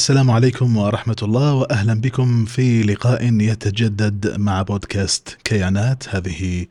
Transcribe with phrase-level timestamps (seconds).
[0.00, 6.14] السلام عليكم ورحمة الله وأهلا بكم في لقاء يتجدد مع بودكاست كيانات.
[6.14, 6.66] هذه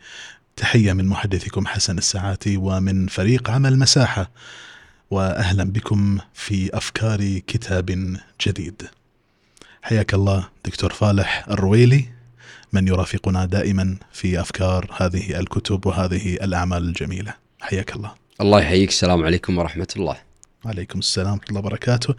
[0.55, 4.31] تحية من محدثكم حسن الساعاتي ومن فريق عمل مساحة
[5.11, 8.17] وأهلا بكم في أفكار كتاب
[8.47, 8.81] جديد.
[9.81, 12.05] حياك الله دكتور فالح الرويلي
[12.73, 17.33] من يرافقنا دائما في أفكار هذه الكتب وهذه الأعمال الجميلة.
[17.61, 18.11] حياك الله.
[18.41, 18.89] الله يحييك.
[18.89, 20.28] السلام عليكم ورحمة الله.
[20.65, 22.15] عليكم السلام ورحمة الله وبركاته.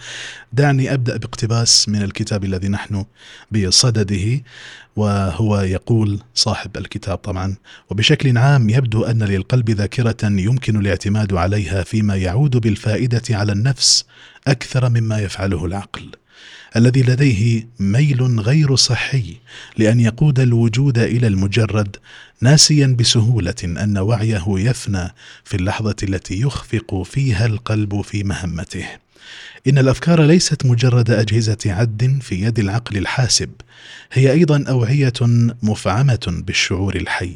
[0.53, 3.05] دعني أبدأ باقتباس من الكتاب الذي نحن
[3.51, 4.43] بصدده
[4.97, 7.57] وهو يقول صاحب الكتاب طبعا
[7.91, 14.05] وبشكل عام يبدو أن للقلب ذاكرة يمكن الاعتماد عليها فيما يعود بالفائدة على النفس
[14.47, 16.11] أكثر مما يفعله العقل.
[16.77, 19.37] الذي لديه ميل غير صحي
[19.77, 21.97] لأن يقود الوجود إلى المجرد
[22.41, 28.87] ناسيا بسهولة أن وعيه يفنى في اللحظة التي يخفق فيها القلب في مهمته.
[29.67, 33.51] إن الأفكار ليست مجرد أجهزة عد في يد العقل الحاسب
[34.13, 35.13] هي أيضا أوعية
[35.63, 37.35] مفعمة بالشعور الحي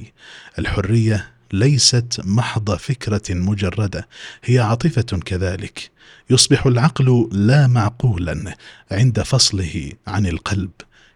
[0.58, 4.08] الحرية ليست محض فكرة مجردة
[4.44, 5.90] هي عاطفة كذلك.
[6.30, 8.54] يصبح العقل لا معقولا
[8.90, 10.70] عند فصله عن القلب.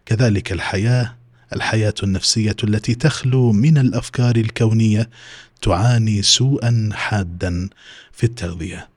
[0.06, 1.16] كذلك الحياة
[1.52, 5.10] الحياة النفسية التي تخلو من الأفكار الكونية
[5.62, 7.68] تعاني سوءا حادا
[8.12, 8.88] في التغذية.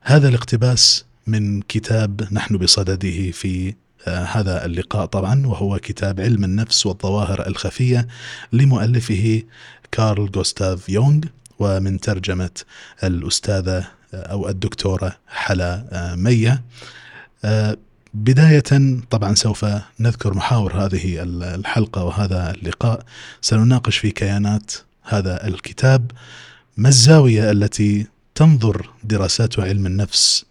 [0.00, 3.74] هذا الاقتباس من كتاب نحن بصدده في
[4.06, 8.06] آه هذا اللقاء طبعا وهو كتاب علم النفس والظواهر الخفية
[8.52, 9.42] لمؤلفه
[9.92, 11.20] كارل جوستاف يونغ
[11.58, 12.50] ومن ترجمة
[13.04, 16.62] الأستاذة أو الدكتورة حلا آه، مية.
[17.44, 17.76] آه،
[18.14, 18.62] بداية
[19.10, 19.66] طبعا سوف
[20.00, 23.04] نذكر محاور هذه الحلقة وهذا اللقاء.
[23.40, 26.10] سنناقش في كيانات هذا الكتاب
[26.76, 30.44] ما الزاوية التي تنظر دراسات علم النفس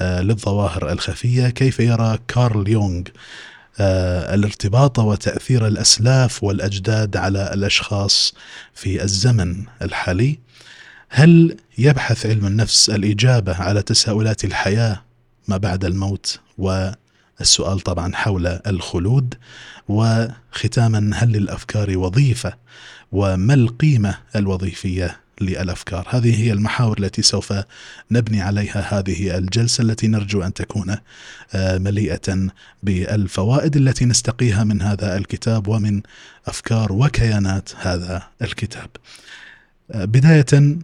[0.00, 1.48] آه، للظواهر الخفية.
[1.48, 3.02] كيف يرى كارل يونغ
[3.80, 8.34] الارتباط وتأثير الأسلاف والأجداد على الأشخاص
[8.74, 10.38] في الزمن الحالي.
[11.08, 15.02] هل يبحث علم النفس الإجابة على تساؤلات الحياة
[15.48, 19.34] ما بعد الموت؟ والسؤال طبعا حول الخلود.
[19.88, 22.52] وختاما هل للأفكار وظيفة؟
[23.12, 26.06] وما القيمة الوظيفية للأفكار.
[26.10, 27.52] هذه هي المحاور التي سوف
[28.10, 30.96] نبني عليها هذه الجلسة التي نرجو أن تكون
[31.54, 32.48] آه، مليئة
[32.82, 36.02] بالفوائد التي نستقيها من هذا الكتاب ومن
[36.46, 38.88] أفكار وكيانات هذا الكتاب.
[39.90, 40.76] آه، بداية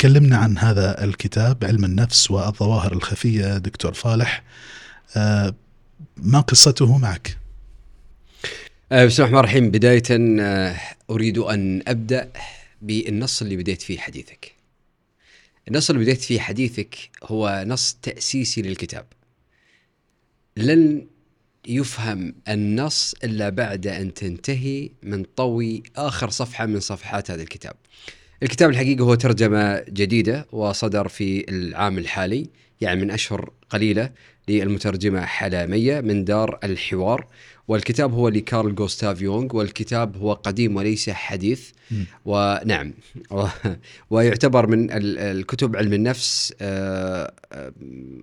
[0.00, 4.42] كلمنا عن هذا الكتاب علم النفس والظواهر الخفية دكتور فالح.
[5.16, 5.54] آه،
[6.16, 7.36] ما قصته معك؟
[8.92, 9.70] بسم الله الرحمن الرحيم.
[9.70, 10.02] بداية
[11.10, 12.28] أريد أن أبدأ.
[12.80, 14.52] بالنص اللي بديت فيه حديثك.
[15.68, 19.06] النص اللي بديت فيه حديثك هو نص تأسيسي للكتاب.
[20.56, 21.06] لن
[21.68, 27.74] يفهم النص إلا بعد أن تنتهي من طوي آخر صفحة من صفحات هذا الكتاب.
[28.42, 32.46] الكتاب الحقيقة هو ترجمة جديدة وصدر في العام الحالي
[32.80, 34.12] يعني من أشهر قليلة
[34.48, 37.26] للمترجمة حلامية من دار الحوار.
[37.70, 41.70] والكتاب هو لكارل جوستاف يونغ والكتاب هو قديم وليس حديث
[42.24, 42.94] ونعم
[44.10, 47.72] ويعتبر من الكتب علم النفس آه، آه،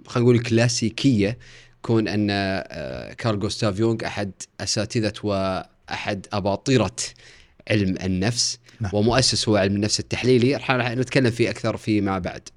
[0.08, 1.38] خلينا نقول كلاسيكية
[1.82, 6.96] كون أن آه، كارل جوستاف يونغ أحد أساتذة وأحد أباطرة
[7.72, 8.92] علم النفس نعم.
[8.94, 12.50] ومؤسس هو علم النفس التحليلي راح نتكلم فيه أكثر فيما بعد.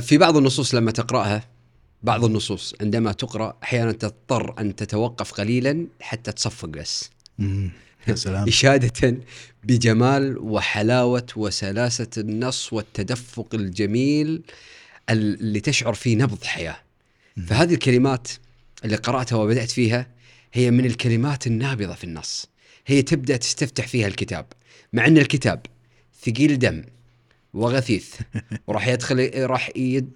[0.00, 1.57] في بعض النصوص لما تقرأها
[2.02, 2.74] بعض النصوص.
[2.80, 7.10] عندما تقرأ أحيانا تضطر أن تتوقف قليلا حتى تصفق بس.
[8.08, 8.48] يا سلام.
[8.48, 9.18] إشادة
[9.64, 14.42] بجمال وحلاوة وسلاسة النص والتدفق الجميل
[15.10, 16.76] اللي تشعر فيه نبض حياة.
[17.46, 18.28] فهذه الكلمات
[18.84, 20.06] اللي قرأتها وبدأت فيها
[20.52, 22.48] هي من الكلمات النابضة في النص.
[22.86, 24.46] هي تبدأ تستفتح فيها الكتاب.
[24.92, 25.66] مع أن الكتاب
[26.22, 26.82] ثقيل دم
[27.58, 28.14] وغثيث.
[28.66, 29.70] وراح يدخل راح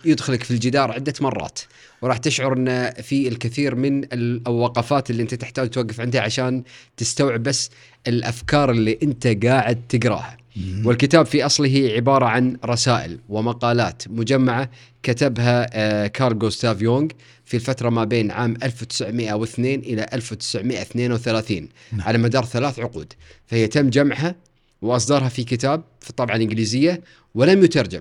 [0.05, 1.59] يدخلك في الجدار عدة مرات.
[2.03, 6.63] وراح تشعر إن في الكثير من الوقفات اللي أنت تحتاج توقف عندها عشان
[6.97, 7.71] تستوعب بس
[8.07, 10.37] الأفكار اللي أنت قاعد تقراها.
[10.85, 14.71] والكتاب في أصله عبارة عن رسائل ومقالات مجمعة
[15.03, 17.09] كتبها آه، كارل جوستاف يونغ
[17.45, 22.01] في الفترة ما بين عام 1902 إلى 1932 نعم.
[22.01, 23.13] على مدار ثلاث عقود.
[23.47, 24.35] فهي تم جمعها
[24.83, 27.01] واصدارها في كتاب في الطبعه الانجليزيه
[27.35, 28.01] ولم يترجم.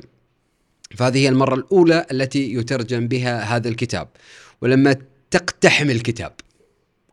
[0.98, 4.07] فهذه هي المرة الأولى التي يترجم بها هذا الكتاب.
[4.62, 4.95] ولما
[5.31, 6.33] تقتحم الكتاب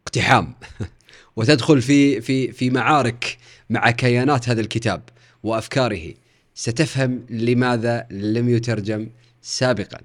[0.07, 0.55] اقتحام
[1.37, 3.39] وتدخل في في في معارك
[3.71, 5.03] مع كيانات هذا الكتاب
[5.43, 6.15] وأفكاره
[6.55, 9.09] ستفهم لماذا لم يترجم
[9.43, 9.99] سابقا.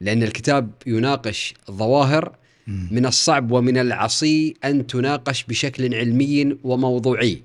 [0.00, 2.36] لأن الكتاب يناقش ظواهر.
[2.66, 7.42] من الصعب ومن العصي أن تناقش بشكل علمي وموضوعي.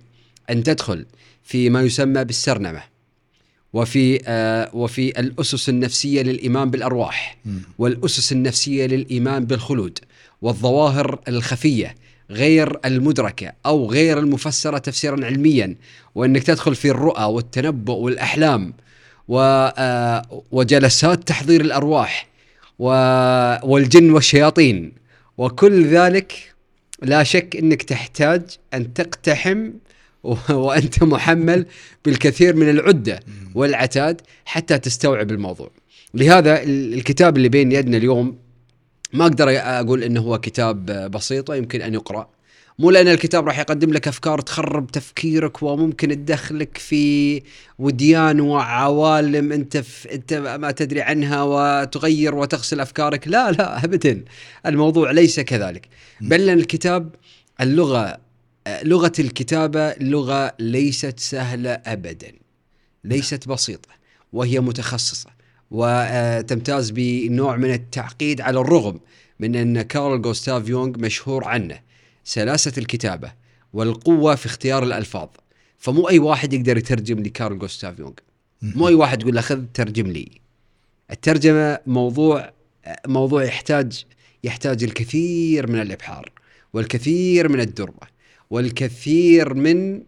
[0.49, 1.05] أن تدخل
[1.49, 2.81] في ما يسمى بالسرنمة
[3.73, 7.37] وفي آه وفي الأسس النفسية للإيمان بالأرواح.
[7.77, 9.99] والأسس النفسية للإيمان بالخلود
[10.41, 11.95] والظواهر الخفية
[12.31, 15.75] غير المدركة أو غير المفسرة تفسيرا علميا
[16.15, 18.73] وإنك تدخل في الرؤى والتنبؤ والأحلام
[19.27, 19.39] و
[19.77, 22.27] آه، وجلسات تحضير الأرواح
[22.79, 24.91] و- والجن والشياطين
[25.37, 26.53] وكل ذلك
[27.01, 28.41] لا شك إنك تحتاج
[28.73, 29.69] أن تقتحم
[30.49, 31.65] وانت محمل
[32.05, 33.19] بالكثير من العدة
[33.55, 35.71] والعتاد حتى تستوعب الموضوع.
[36.13, 38.37] لهذا ال- الكتاب اللي بين يدنا اليوم
[39.13, 42.29] ما أقدر أقول إنه هو كتاب بسيط ويمكن أن يقرأ.
[42.79, 47.41] مو لأن الكتاب راح يقدم لك أفكار تخرب تفكيرك وممكن تدخلك في
[47.79, 54.23] وديان وعوالم أنت في أنت ما تدري عنها وتغير وتغسل أفكارك، لا لا ابدا.
[54.65, 55.87] الموضوع ليس كذلك.
[56.21, 57.15] بل الكتاب
[57.61, 58.17] اللغة
[58.67, 62.31] لغة الكتابة لغة ليست سهلة ابدا.
[63.03, 63.89] ليست بسيطة
[64.33, 65.29] وهي متخصصة
[65.71, 68.99] وتمتاز بنوع من التعقيد على الرغم
[69.39, 71.79] من أن كارل جوستاف يونغ مشهور عنه.
[72.23, 73.33] سلاسة الكتابة
[73.73, 75.27] والقوة في اختيار الألفاظ.
[75.77, 78.13] فمو أي واحد يقدر يترجم لكارل جوستاف يونغ.
[78.61, 80.31] مو أي واحد يقول له خذ ترجم لي.
[81.11, 82.53] الترجمة موضوع
[83.07, 84.05] موضوع يحتاج
[84.43, 86.31] يحتاج الكثير من الإبحار
[86.73, 88.18] والكثير من الدربة
[88.49, 90.01] والكثير من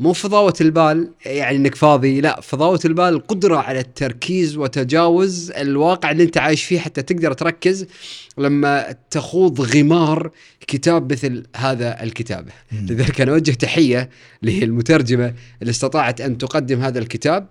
[0.00, 6.22] مو فضاوة البال يعني إنك فاضي لا فضاوة البال القدرة على التركيز وتجاوز الواقع اللي
[6.22, 7.86] أنت عايش فيه حتى تقدر تركز
[8.38, 10.30] لما تخوض غمار
[10.66, 12.48] كتاب مثل هذا الكتاب.
[12.72, 14.10] لذلك أنا أوجه تحية
[14.42, 17.46] للمترجمة اللي استطاعت أن تقدم هذا الكتاب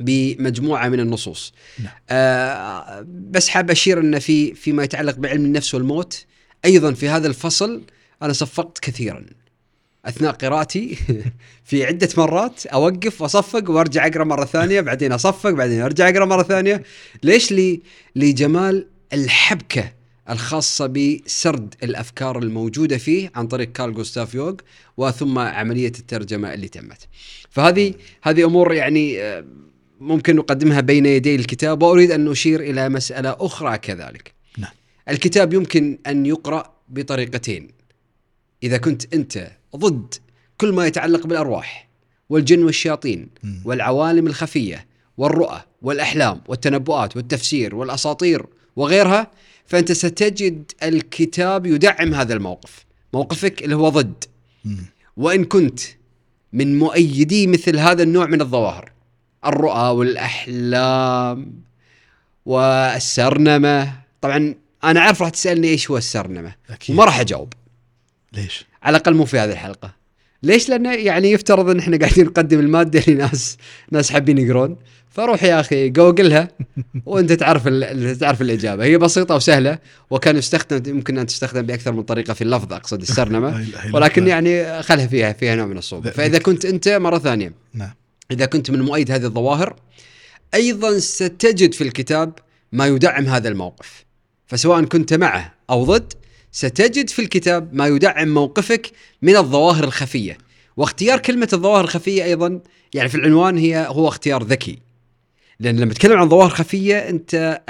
[0.00, 1.92] بمجموعة من النصوص نعم.
[2.10, 6.24] آه بس حاب أشير أن في فيما يتعلق بعلم النفس والموت
[6.64, 7.82] أيضا في هذا الفصل
[8.22, 9.26] أنا صفقت كثيرا.
[10.04, 10.98] أثناء قراءتي
[11.68, 16.42] في عدة مرات أوقف وأصفق وأرجع أقرأ مرة ثانية بعدين أصفق بعدين أرجع أقرأ مرة
[16.42, 16.82] ثانية.
[17.22, 17.82] ليش لي؟
[18.16, 19.92] لجمال الحبكة
[20.30, 24.54] الخاصة بسرد الأفكار الموجودة فيه عن طريق كارل جوستاف يوغ
[24.96, 27.08] وثم عملية الترجمة اللي تمت.
[27.50, 29.44] فهذه هذه أمور يعني آه،
[30.00, 34.32] ممكن نقدمها بين يدي الكتاب وأريد أن أشير إلى مسألة أخرى كذلك.
[34.58, 34.70] نعم.
[35.08, 37.68] الكتاب يمكن أن يقرأ بطريقتين.
[38.62, 40.14] إذا كنت أنت ضد
[40.58, 41.88] كل ما يتعلق بالأرواح
[42.28, 43.28] والجن والشياطين.
[43.64, 44.86] والعوالم الخفية
[45.18, 49.30] والرؤى والأحلام والتنبؤات والتفسير والأساطير وغيرها
[49.66, 52.86] فأنت ستجد الكتاب يدعم هذا الموقف.
[53.14, 54.24] موقفك اللي هو ضد.
[55.16, 55.80] وإن كنت
[56.52, 58.92] من مؤيدي مثل هذا النوع من الظواهر
[59.46, 61.62] الرؤى والأحلام
[62.46, 63.92] والسرنمة.
[64.20, 64.54] طبعا
[64.84, 66.96] أنا عارف راح تسألني إيش هو السرنمة أكيد.
[66.96, 67.52] وما راح أجاوب.
[68.36, 69.94] ليش؟ على الأقل مو في هذه الحلقة.
[70.42, 73.56] ليش؟ لأنه يعني يفترض إن إحنا قاعدين نقدم المادة لناس
[73.90, 74.76] ناس حابين يقرون.
[75.10, 76.48] فروح يا أخي جوجلها
[77.06, 78.18] وأنت تعرف ال...
[78.18, 78.84] تعرف الإجابة.
[78.84, 79.78] هي بسيطة وسهلة
[80.10, 83.66] وكان يستخدم يمكن أن تستخدم بأكثر من طريقة في اللفظ أقصد السرنمة.
[83.94, 84.26] ولكن.
[84.26, 87.52] يعني خلها فيها فيها نوع من الصعوبه فإذا كنت أنت مرة ثانية.
[87.74, 87.94] نعم.
[88.30, 89.76] إذا كنت من مؤيد هذه الظواهر
[90.54, 92.32] أيضا ستجد في الكتاب
[92.72, 94.04] ما يدعم هذا الموقف.
[94.46, 96.12] فسواء كنت معه أو ضد
[96.56, 98.90] ستجد في الكتاب ما يدعم موقفك
[99.22, 100.38] من الظواهر الخفية.
[100.76, 102.60] واختيار كلمة الظواهر الخفية أيضا
[102.94, 104.78] يعني في العنوان هي هو اختيار ذكي.
[105.60, 107.62] لأن لما تتكلم عن ظواهر خفية أنت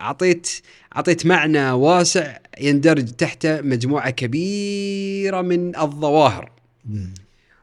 [0.00, 0.50] أعطيت
[0.96, 6.50] أعطيت معنى واسع يندرج تحته مجموعة كبيرة من الظواهر.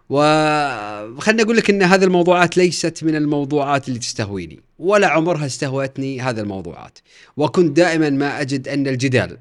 [0.10, 4.60] وخلنا أقول لك إن هذه الموضوعات ليست من الموضوعات اللي تستهويني.
[4.80, 7.00] ولا عمرها استهوتني هذه الموضوعات.
[7.38, 9.38] وكنت دائما ما أجد أن الجدال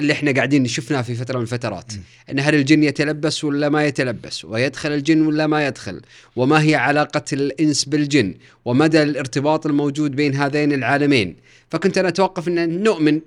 [0.00, 1.92] اللي إحنا قاعدين شفناه في فترة من الفترات.
[2.30, 6.00] إن هل الجن يتلبس ولا ما يتلبس؟ ويدخل الجن ولا ما يدخل؟
[6.36, 11.36] وما هي علاقة الإنس بالجن؟ ومدى الارتباط الموجود بين هذين العالمين؟
[11.70, 13.20] فكنت أنا أتوقف إن نؤمن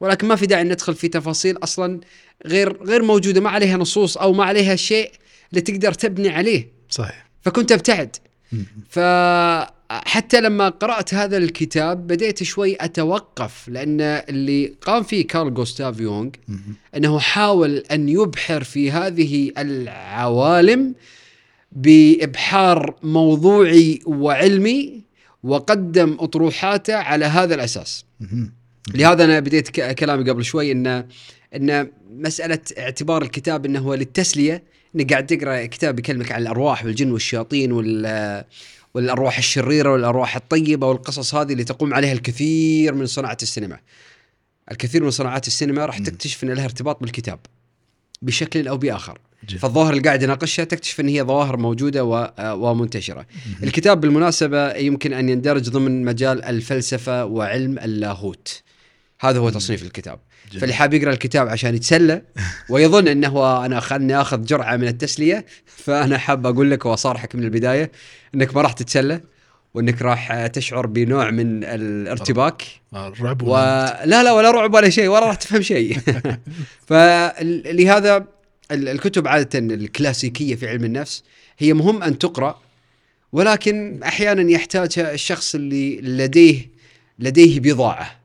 [0.00, 2.00] ولكن ما في داعي ندخل في تفاصيل أصلا
[2.46, 5.12] غير غير موجودة ما عليها نصوص أو ما عليها شيء
[5.50, 6.68] اللي تقدر تبني عليه.
[6.90, 7.26] صحيح.
[7.42, 8.16] فكنت أبتعد.
[8.52, 8.66] مم.
[9.92, 16.30] فحتى لما قرأت هذا الكتاب بديت شوي أتوقف لأن اللي قام فيه كارل جوستاف يونغ.
[16.96, 20.94] أنه حاول أن يبحر في هذه العوالم
[21.72, 25.02] بإبحار موضوعي وعلمي
[25.42, 28.04] وقدم أطروحاته على هذا الأساس.
[28.94, 31.06] لهذا أنا بديت كلامي قبل شوي ان
[31.54, 34.62] إن مسألة اعتبار الكتاب إنه هو للتسلية
[34.96, 38.44] انك قاعد تقرا كتاب يكلمك عن الأرواح والجن والشياطين وال
[38.94, 43.78] والأرواح الشريرة والأرواح الطيبة والقصص هذه اللي تقوم عليها الكثير من صناعة السينما.
[44.70, 46.04] الكثير من صناعات السينما راح مم.
[46.04, 47.38] تكتشف إن لها ارتباط بالكتاب
[48.22, 49.18] بشكل أو بآخر.
[49.48, 49.60] جميل.
[49.60, 53.26] فالظواهر اللي قاعد يناقشها تكتشف إن هي ظواهر موجودة و- ومنتشرة.
[53.62, 58.62] الكتاب بالمناسبة يمكن أن يندرج ضمن مجال الفلسفة وعلم اللاهوت.
[59.20, 60.18] هذا هو تصنيف الكتاب.
[60.50, 60.60] جميل.
[60.60, 62.22] فاللي حاب يقرأ الكتاب عشان يتسلى
[62.70, 67.92] ويظن إنه أنا خلني آخذ جرعة من التسلية فأنا حاب أقول لك وأصارحك من البداية
[68.34, 69.20] إنك ما راح تتسلى
[69.74, 72.62] وإنك راح تشعر بنوع من الارتباك.
[72.94, 75.98] الرعب ولا لا ولا رعب ولا شيء ولا راح تفهم شيء.
[76.88, 78.26] فلهذا
[78.70, 81.24] الكتب عادة الكلاسيكية في علم النفس
[81.58, 82.60] هي مهم أن تقرأ
[83.32, 86.68] ولكن أحيانا يحتاجها الشخص اللي لديه
[87.18, 88.16] لديه بضاعة.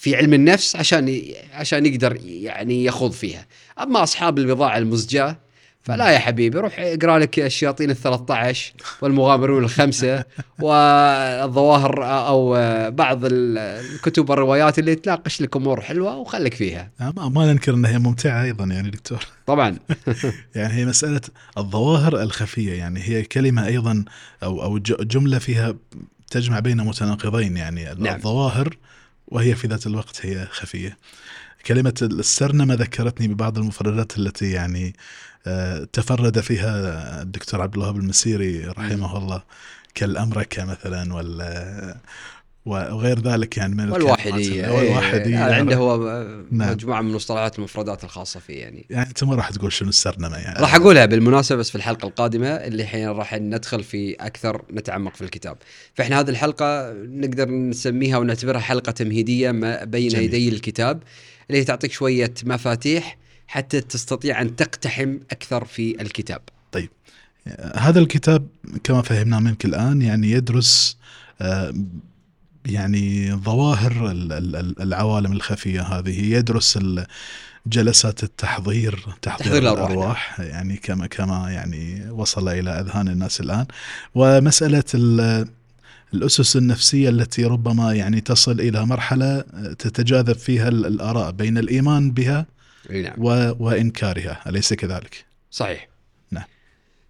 [0.00, 3.46] في علم النفس عشان عشان يقدر يعني يخوض فيها.
[3.80, 5.36] أما أصحاب البضاعة المزجاة
[5.82, 10.24] فلا يا حبيبي روح اقرأ لك الشياطين ال 13 والمغامرون الخمسة
[10.62, 12.52] والظواهر أو
[12.90, 16.90] بعض ال- الكتب والروايات اللي تناقش لك أمور حلوة وخليك فيها.
[17.00, 19.18] ما, ما ننكر إنها هي ممتعة أيضا يعني دكتور.
[19.46, 19.76] طبعا.
[20.56, 21.20] يعني هي مسألة
[21.58, 24.04] الظواهر الخفية يعني هي كلمة أيضا
[24.42, 25.74] أو أو جملة فيها
[26.30, 28.16] تجمع بين متناقضين يعني نعم.
[28.16, 28.76] الظواهر
[29.28, 30.96] وهي في ذات الوقت هي خفية.
[31.66, 34.94] كلمة السرنمه ذكرتني ببعض المفردات التي يعني
[35.46, 39.42] آه، تفرد فيها الدكتور عبد الوهاب المسيري رحمه الله.
[39.94, 41.14] كالأمركة مثلا
[42.68, 45.96] وغير ذلك يعني من الكلمات والواحديه والواحديه إيه، عنده هو
[46.50, 46.70] نعم.
[46.70, 48.86] مجموعة من مصطلحات المفردات الخاصة فيه يعني.
[48.90, 52.48] يعني أنت ما راح تقول شنو السرنمة يعني؟ راح أقولها بالمناسبة بس في الحلقة القادمة
[52.48, 55.56] اللي حين راح ندخل في أكثر نتعمق في الكتاب.
[55.94, 60.24] فإحنا هذه الحلقة نقدر نسميها ونعتبرها حلقة تمهيدية ما بين جميل.
[60.24, 61.02] يدي الكتاب
[61.50, 66.40] اللي هي تعطيك شوية مفاتيح حتى تستطيع أن تقتحم أكثر في الكتاب.
[67.76, 68.48] هذا الكتاب
[68.84, 70.96] كما فهمنا منك الآن يعني يدرس
[71.40, 71.74] آه،
[72.66, 76.34] يعني ظواهر ال- ال- ال- العوالم الخفية هذه.
[76.34, 76.78] يدرس
[77.66, 83.66] جلسات التحضير تحضير, تحضير الأرواح، الأرواح يعني كما كما يعني وصل إلى أذهان الناس الآن.
[84.14, 85.48] ومسألة ال-
[86.14, 89.40] الأسس النفسية التي ربما يعني تصل إلى مرحلة
[89.78, 92.46] تتجاذب فيها ال- الآراء بين الإيمان بها
[92.90, 93.12] نعم.
[93.18, 94.40] و- وإنكارها.
[94.48, 95.88] أليس كذلك؟ صحيح.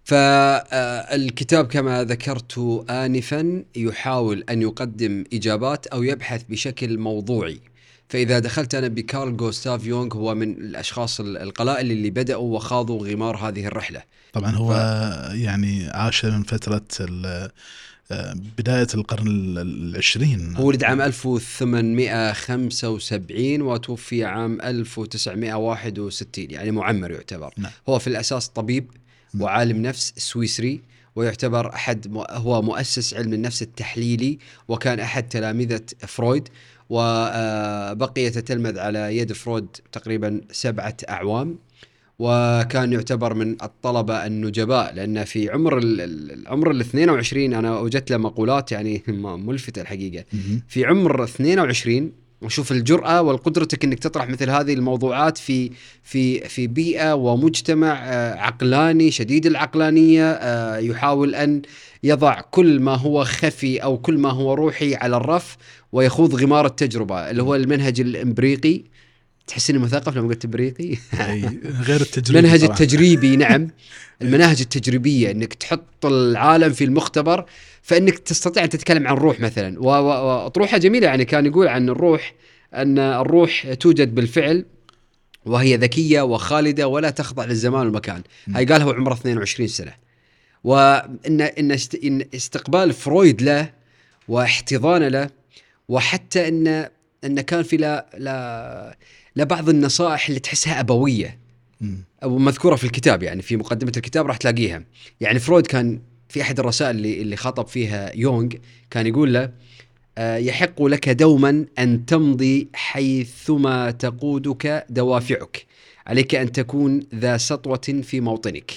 [0.09, 7.59] فالكتاب كما ذكرت آنفا يحاول أن يقدم إجابات أو يبحث بشكل موضوعي
[8.09, 13.37] فإذا دخلت أنا بكارل جوستاف يونغ هو من الأشخاص ال- القلائل اللي بدأوا وخاضوا غمار
[13.37, 14.01] هذه الرحلة
[14.33, 14.73] طبعا هو
[15.33, 16.81] يعني عاش من فترة
[18.57, 27.71] بداية القرن ال- العشرين هو ولد عام 1875 وتوفي عام 1961 يعني معمر يعتبر نعم.
[27.89, 28.91] هو في الأساس طبيب.
[29.39, 30.81] وعالم نفس سويسري
[31.15, 36.47] ويعتبر أحد م- هو مؤسس علم النفس التحليلي وكان أحد تلامذة فرويد
[36.89, 41.57] وبقي يتتلمذ على يد فرويد تقريبا سبعة أعوام
[42.19, 48.11] وكان يعتبر من الطلبة النجباء لأن في عمر ال- ال- العمر ال 22 أنا وجدت
[48.11, 49.03] له مقولات يعني
[49.47, 50.61] ملفتة الحقيقة مهم.
[50.67, 55.71] في عمر 22 وشوف الجرأة والقدرتك إنك تطرح مثل هذه الموضوعات في
[56.03, 61.61] في في بيئة ومجتمع آه، عقلاني شديد العقلانية آه، يحاول أن
[62.03, 65.57] يضع كل ما هو خفي أو كل ما هو روحي على الرف
[65.91, 68.83] ويخوض غمار التجربة اللي هو المنهج الإمبريقي.
[69.47, 72.63] تحس إني مثقف لما قلت إمبريقي؟ أي غير التجربة المنهج.
[72.63, 73.67] التجريبي نعم.
[74.21, 77.45] المناهج التجريبية إنك تحط العالم في المختبر
[77.89, 79.79] فإنك تستطيع أن تتكلم عن الروح مثلا.
[79.79, 82.33] واطروحه جميلة يعني كان يقول عن الروح
[82.73, 84.65] أن الروح توجد بالفعل
[85.45, 88.23] وهي ذكية وخالدة ولا تخضع للزمان والمكان.
[88.49, 89.93] هاي قالها وعمره 22 سنة.
[90.63, 91.41] وان
[92.03, 93.69] إن استقبال فرويد له
[94.27, 95.29] واحتضانه له
[95.87, 96.89] وحتى ان
[97.23, 98.97] إن كان في لا لا
[99.35, 101.39] لبعض النصائح اللي تحسها أبوية.
[102.23, 104.83] أو مذكورة في الكتاب يعني في مقدمة الكتاب راح تلاقيها.
[105.21, 105.99] يعني فرويد كان
[106.29, 108.49] في أحد الرسائل اللي اللي خاطب فيها يونغ
[108.89, 109.51] كان يقول له
[110.17, 115.65] آه، يحق لك دوما أن تمضي حيثما تقودك دوافعك
[116.07, 118.71] عليك أن تكون ذا سطوة في موطنك.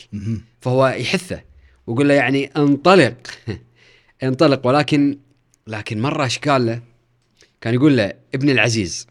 [0.60, 1.42] فهو يحثه
[1.86, 3.16] ويقول له يعني انطلق
[4.22, 4.66] انطلق.
[4.66, 5.18] ولكن
[5.66, 6.80] لكن مرة إيش قال له؟
[7.60, 9.06] كان يقول له ابن العزيز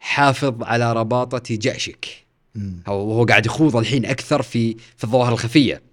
[0.00, 2.06] حافظ على رباطة جأشك
[2.88, 5.89] وهو قاعد يخوض الحين أكثر في في الظواهر الخفية.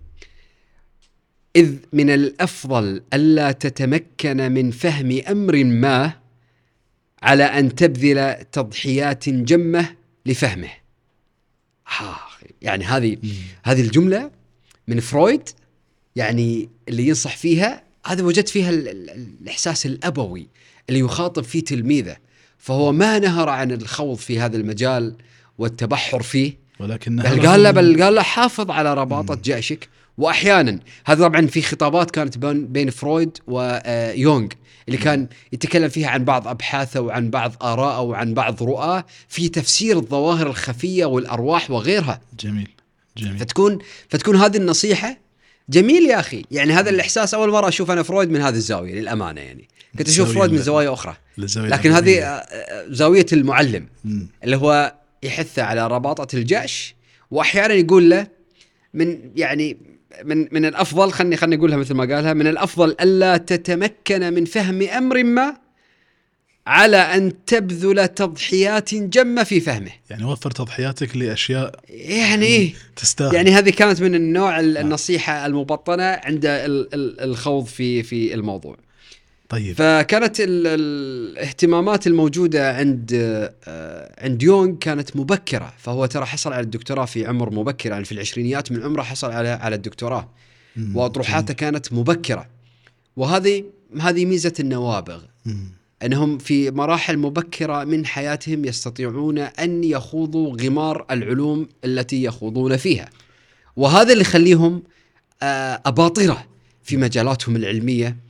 [1.58, 6.14] إذ من الأفضل ألا تتمكن من فهم أمر ما
[7.22, 9.96] على أن تبذل تضحيات جمة
[10.26, 10.70] لفهمه.
[12.02, 12.18] آه
[12.62, 13.18] يعني هذه
[13.64, 14.32] هذه الجملة
[14.88, 15.50] من فرويد
[16.16, 19.10] يعني اللي ينصح فيها هذا وجدت فيها ال- ال-
[19.42, 20.48] الإحساس الأبوي
[20.90, 22.18] اللي يخاطب فيه تلميذه
[22.58, 25.16] فهو ما نهر عن الخوض في هذا المجال
[25.58, 26.58] والتبحر فيه.
[26.80, 31.62] ولكن بل قال له بل قال له حافظ على رباطة جأشك وأحيانا هذا طبعا في
[31.62, 34.48] خطابات كانت بين فرويد ويونغ
[34.88, 39.98] اللي كان يتكلم فيها عن بعض أبحاثه وعن بعض آراءه وعن بعض رؤاه في تفسير
[39.98, 42.22] الظواهر الخفية والأرواح وغيرها.
[42.40, 42.70] جميل
[43.18, 43.38] جميل.
[43.38, 45.18] فتكون فتكون هذه النصيحة
[45.70, 46.44] جميل يا أخي.
[46.52, 49.68] يعني هذا الإحساس أول مرة أشوف أنا فرويد من هذه الزاوية للأمانة يعني.
[49.98, 51.16] كنت أشوف فرويد من زوايا أخرى.
[51.38, 52.20] لكن هذه.
[52.20, 54.28] آه، آه، زاوية المعلم مم.
[54.44, 54.94] اللي هو
[55.24, 56.96] يحثه على رباطة الجأش
[57.32, 58.28] وأحيانا يقول له
[58.94, 59.78] من يعني
[60.24, 64.82] من من الأفضل خلني خلني أقولها مثل ما قالها من الأفضل ألا تتمكن من فهم
[64.82, 65.58] أمر ما
[66.68, 69.92] على أن تبذل تضحيات جمة في فهمه.
[70.10, 73.36] يعني وفر تضحياتك لأشياء يعني إيه تستاهل.
[73.36, 78.78] يعني هذه كانت من النوع ال- النصيحة المبطنة عند ال- ال- الخوض في في الموضوع.
[79.50, 79.76] طيب.
[79.76, 83.12] فكانت ال- الاهتمامات الموجودة عند
[83.68, 85.74] آه، عند يونغ كانت مبكرة.
[85.78, 87.90] فهو ترى حصل على الدكتوراه في عمر مبكر.
[87.92, 90.30] يعني في العشرينيات من عمره حصل على على الدكتوراه.
[90.94, 92.48] وأطروحاته كانت مبكرة.
[93.18, 93.64] وهذه
[94.02, 95.22] هذه ميزة النوابغ.
[96.04, 103.10] إنهم في مراحل مبكرة من حياتهم يستطيعون أن يخوضوا غمار العلوم التي يخوضون فيها.
[103.76, 104.84] وهذا اللي يخليهم
[105.44, 106.46] آه، أباطرة
[106.84, 108.27] في مجالاتهم العلمية.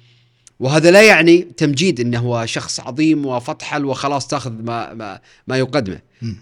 [0.59, 5.99] وهذا لا يعني تمجيد إنه هو شخص عظيم وفطحل وخلاص تاخذ ما ما, ما يقدمه.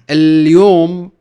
[0.10, 1.12] اليوم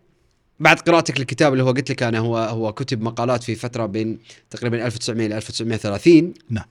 [0.61, 4.19] بعد قراءتك للكتاب اللي هو قلت لك أنا هو هو كتب مقالات في فترة بين
[4.51, 6.65] تقريبا 1900 إلى 1930 نعم.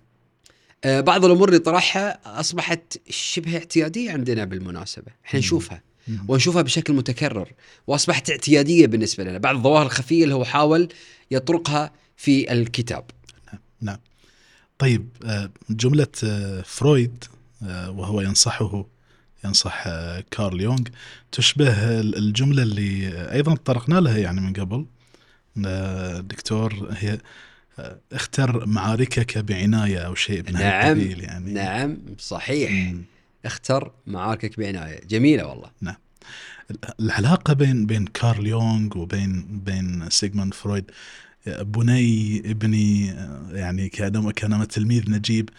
[0.83, 5.81] آه، بعض الأمور اللي طرحها أصبحت شبه اعتيادية عندنا بالمناسبة، إحنا نشوفها.
[6.27, 7.51] ونشوفها بشكل متكرر.
[7.87, 10.89] وأصبحت اعتيادية بالنسبة لنا، بعض الظواهر الخفية اللي هو حاول
[11.31, 13.03] يطرقها في الكتاب.
[13.81, 13.97] نعم.
[14.83, 17.23] طيب آه، جملة آه، فرويد
[17.63, 18.85] آه، وهو ينصحه
[19.45, 19.83] ينصح
[20.31, 20.81] كارل يونغ
[21.31, 24.85] تشبه ال- الجملة اللي أيضا طرقنا لها يعني من قبل.
[26.21, 27.19] دكتور هي
[28.13, 31.53] اختر معاركك بعناية أو شيء من نعم يعني.
[31.53, 32.71] نعم صحيح.
[32.71, 33.01] مم.
[33.45, 35.95] اختر معاركك بعناية، جميلة والله.
[36.99, 40.91] العلاقة بين بين كارل يونغ وبين بين سيغموند فرويد
[41.47, 43.07] بني ابني
[43.51, 45.49] يعني كان كان تلميذ نجيب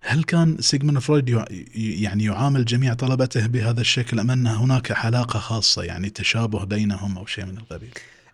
[0.00, 5.38] هل كان سيغموند فرويد يع- يعني يعامل جميع طلبته بهذا الشكل أم أن هناك علاقة
[5.38, 7.88] خاصة يعني تشابه بينهم أو شيء من القبيل؟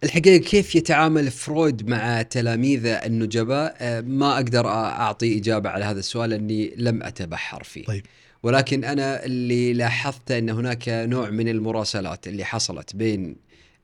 [0.04, 6.74] الحقيقة كيف يتعامل فرويد مع تلاميذه النجباء ما أقدر أعطي إجابة على هذا السؤال لأني
[6.76, 7.84] لم أتبحر فيه.
[7.84, 8.02] طيب
[8.42, 13.36] ولكن أنا اللي لاحظت أن هناك نوع من المراسلات اللي حصلت بين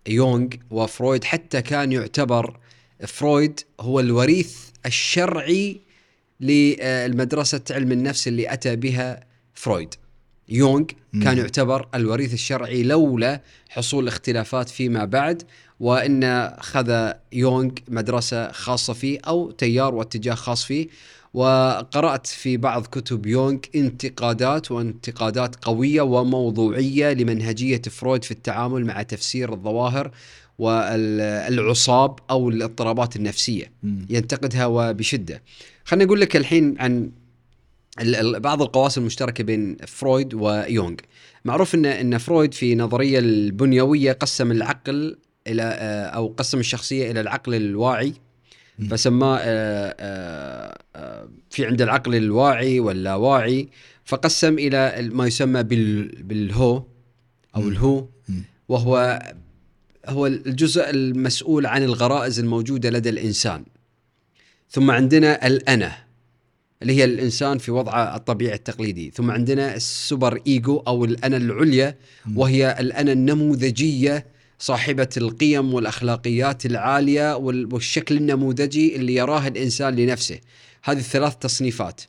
[0.08, 2.56] يونغ وفرويد حتى كان يعتبر
[3.06, 5.80] فرويد هو الوريث الشرعي
[6.40, 9.20] للمدرسة علم النفس اللي أتى بها
[9.54, 9.94] فرويد
[10.48, 10.84] يونغ
[11.22, 11.38] كان.
[11.38, 15.42] يعتبر الوريث الشرعي لولا حصول اختلافات فيما بعد
[15.80, 20.88] وإن اخذ يونغ مدرسة خاصة فيه أو تيار واتجاه خاص فيه
[21.34, 29.52] وقرأت في بعض كتب يونغ انتقادات وانتقادات قوية وموضوعية لمنهجية فرويد في التعامل مع تفسير
[29.52, 30.10] الظواهر
[30.58, 33.72] والعصاب أو الاضطرابات النفسية.
[34.10, 35.42] ينتقدها وبشدة.
[35.84, 37.10] خليني أقول لك الحين عن
[38.38, 40.94] بعض القواسم المشتركة بين فرويد ويونغ.
[41.44, 47.20] معروف ان إن فرويد في نظرية البنيوية قسم العقل إلى آه، أو قسم الشخصية إلى
[47.20, 48.12] العقل الواعي.
[48.90, 49.94] فسماه آه،
[50.96, 53.68] آه، في عند العقل الواعي واللاواعي
[54.04, 56.82] فقسم إلى ما يسمى بال بالهو
[57.56, 57.68] أو.
[57.68, 58.08] الهو.
[58.68, 59.22] وهو
[60.08, 63.64] هو الجزء المسؤول عن الغرائز الموجودة لدى الإنسان.
[64.70, 65.92] ثم عندنا الأنا
[66.82, 71.96] اللي هي الإنسان في وضعه الطبيعي التقليدي، ثم عندنا السوبر إيجو أو الأنا العليا.
[72.36, 74.26] وهي الأنا النموذجية
[74.58, 80.38] صاحبة القيم والأخلاقيات العالية وال- والشكل النموذجي اللي يراه الإنسان لنفسه.
[80.84, 82.00] هذه الثلاث تصنيفات.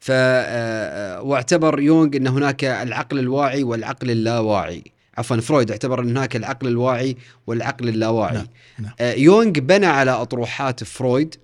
[0.00, 4.84] ف آه، واعتبر يونغ إن هناك العقل الواعي والعقل اللاواعي.
[5.18, 8.34] عفوا فرويد اعتبر إن هناك العقل الواعي والعقل اللاواعي.
[8.34, 8.46] نعم،
[8.78, 8.92] نعم.
[9.00, 11.34] آه، يونغ بنى على أطروحات فرويد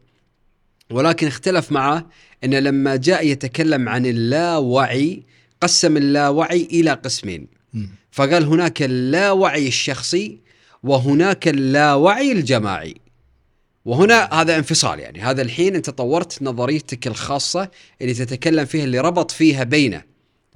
[0.90, 2.06] ولكن اختلف معه
[2.44, 5.22] إن لما جاء يتكلم عن اللاوعي
[5.60, 7.46] قسم اللاوعي إلى قسمين.
[8.10, 10.38] فقال هناك اللاوعي الشخصي
[10.82, 12.94] وهناك اللاوعي الجماعي
[13.84, 17.70] وهنا هذا انفصال يعني هذا الحين أنت طورت نظريتك الخاصة
[18.02, 20.02] اللي تتكلم فيها اللي ربط فيها بينه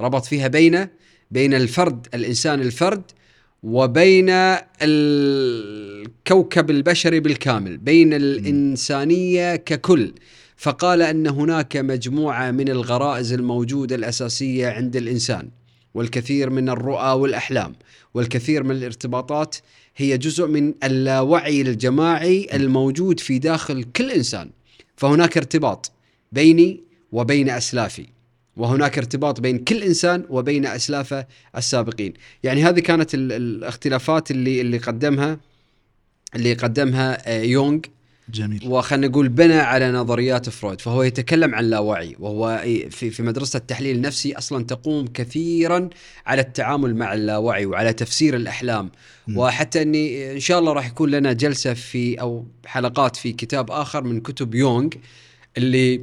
[0.01, 0.89] ربط فيها بين
[1.31, 3.03] بين الفرد الإنسان الفرد
[3.63, 4.27] وبين
[4.83, 10.13] الكوكب البشري بالكامل بين الإنسانية ككل.
[10.57, 15.49] فقال أن هناك مجموعة من الغرائز الموجودة الأساسية عند الإنسان
[15.95, 17.75] والكثير من الرؤى والأحلام
[18.15, 19.57] والكثير من الارتباطات
[19.97, 24.51] هي جزء من اللاوعي الجماعي الموجود في داخل كل إنسان.
[24.97, 25.93] فهناك ارتباط
[26.33, 26.81] بيني
[27.13, 28.07] وبين أسلافي.
[28.59, 34.79] وهناك ارتباط بين كل إنسان وبين اسلافه السابقين، يعني هذه كانت ال- الاختلافات اللي اللي
[34.79, 35.39] قدمها
[36.35, 37.81] اللي قدمها آه، يونغ.
[38.35, 38.61] جميل.
[38.67, 43.97] وخلنا نقول بنى على نظريات فرويد فهو يتكلم عن اللاوعي وهو في في مدرسة التحليل
[43.97, 45.89] النفسي أصلا تقوم كثيرا
[46.27, 48.91] على التعامل مع اللاوعي وعلى تفسير الأحلام.
[49.29, 49.39] مم.
[49.39, 54.05] وحتى إني إن شاء الله راح يكون لنا جلسة في أو حلقات في كتاب آخر
[54.05, 54.89] من كتب يونغ
[55.59, 56.01] اللي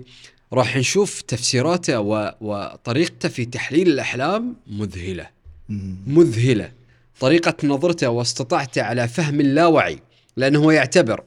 [0.55, 1.99] راح نشوف تفسيراته
[2.41, 5.27] وطريقته في تحليل الأحلام مذهلة
[5.69, 5.95] مم.
[6.07, 6.71] مذهلة
[7.19, 9.99] طريقة نظرته واستطاعته على فهم اللاوعي
[10.37, 11.23] لأنه هو يعتبر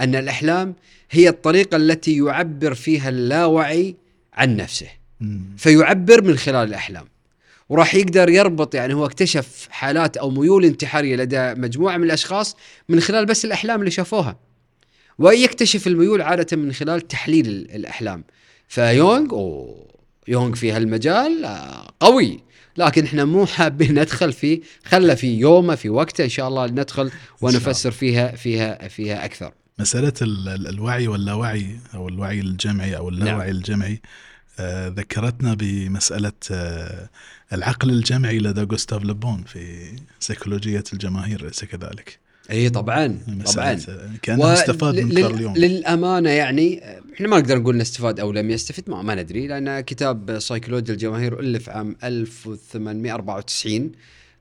[0.00, 0.74] أن الأحلام
[1.10, 3.96] هي الطريقة التي يعبر فيها اللاوعي
[4.34, 4.86] عن نفسه.
[5.56, 7.04] فيعبر من خلال الأحلام
[7.68, 12.56] وراح يقدر يربط يعني هو اكتشف حالات أو ميول انتحارية لدى مجموعة من الأشخاص
[12.88, 14.36] من خلال بس الأحلام اللي شافوها
[15.18, 18.24] ويكتشف الميول عادة من خلال تحليل ال- الأحلام
[18.70, 19.86] فيونغ أوه
[20.28, 22.40] يونغ في هالمجال آه، قوي.
[22.76, 27.10] لكن إحنا مو حابين ندخل فيه خله في يومه في وقته إن شاء الله ندخل
[27.40, 29.52] ونفسر فيها فيها فيها أكثر.
[29.78, 33.56] مسألة ال- ال- الوعي واللاوعي أو الوعي الجمعي أو اللاوعي نعم.
[33.56, 34.00] الجمعي
[34.60, 37.08] آه ذكرتنا بمسألة آه
[37.52, 42.18] العقل الجمعي لدى جوستاف لبون في سيكولوجية الجماهير أليس كذلك؟
[42.50, 43.18] إي طبعا
[43.54, 43.78] طبعا.
[44.22, 45.56] كأنه استفاد من كارل يونغ.
[45.58, 46.82] للأمانة يعني
[47.20, 50.94] إحنا ما نقدر نقول إنه استفاد أو لم يستفد ما, ما ندري لأن كتاب سيكولوجيا
[50.94, 53.92] الجماهير ألف عام 1894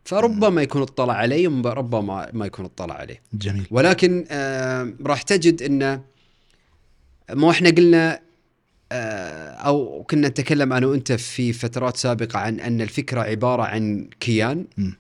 [0.06, 3.22] فربما يكون اطلع عليه ربما ما يكون اطلع عليه.
[3.34, 3.68] جميل.
[3.72, 6.02] ولكن آه راح تجد إنه
[7.32, 8.20] مو إحنا قلنا
[8.92, 14.66] آه أو كنا نتكلم أنا وأنت في فترات سابقة عن أن الفكرة عبارة عن كيان.
[14.78, 14.96] مم.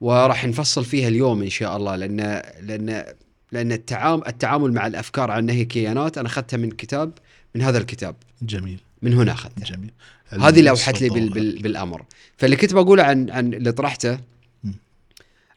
[0.00, 3.04] وراح نفصل فيها اليوم إن شاء الله لأن لأن
[3.52, 7.12] لأن التعامل التعامل مع الأفكار عن هي كيانات أنا أخذتها من كتاب
[7.54, 8.16] من هذا الكتاب.
[8.42, 8.80] جميل.
[9.02, 9.90] من هنا اخذتها جميل.
[10.28, 12.04] هذه اللي أوحت لي بال بال بالأمر.
[12.36, 14.18] فاللي كنت بقوله عن عن اللي طرحته.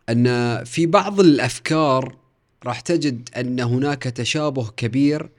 [0.10, 2.16] أن في بعض الأفكار
[2.66, 5.30] راح تجد أن هناك تشابه كبير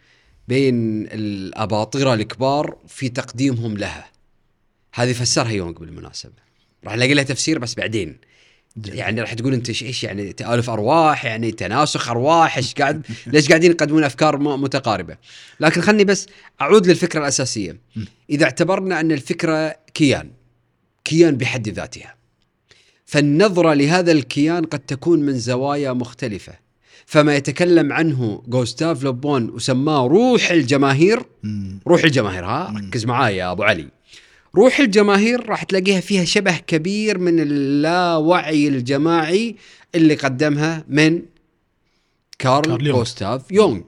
[0.48, 4.10] بين الأباطرة الكبار في تقديمهم لها.
[4.94, 6.32] هذه فسرها يونغ بالمناسبة.
[6.84, 8.16] راح نلاقي لها تفسير بس بعدين.
[8.86, 13.70] يعني راح تقول انت إيش يعني تألف أرواح؟ يعني تناسخ أرواح؟ إيش قاعد ليش قاعدين
[13.70, 15.16] يقدمون أفكار متقاربة؟
[15.60, 16.26] لكن خلني بس
[16.60, 17.80] أعود للفكرة الأساسية.
[18.30, 20.30] إذا اعتبرنا أن الفكرة كيان
[21.04, 22.14] كيان بحد ذاتها
[23.04, 26.52] فالنظرة لهذا الكيان قد تكون من زوايا مختلفة.
[27.06, 31.22] فما يتكلم عنه جوستاف لوبون وسماه روح الجماهير.
[31.86, 32.74] روح الجماهير ها.
[32.76, 33.88] ركز معاي يا أبو علي.
[34.56, 39.56] روح الجماهير راح تلاقيها فيها شبه كبير من اللاوعي الجماعي
[39.94, 41.22] اللي قدمها من
[42.38, 42.84] كارل.
[42.92, 43.82] جوستاف يونغ.